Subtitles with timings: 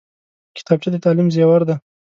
[0.57, 1.75] کتابچه د تعلیم زیور دی